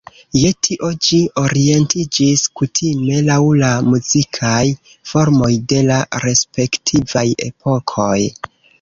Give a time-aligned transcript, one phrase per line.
[0.43, 4.65] Je tio ĝi orientiĝis kutime laŭ la muzikaj
[5.13, 8.15] formoj de la respektivaj epokoj.